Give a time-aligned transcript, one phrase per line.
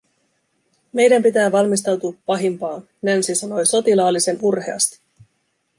[0.93, 4.99] "Meidän pitää valmistautuu pahimpaa", Nancy sanoi sotilaallisen urheasti.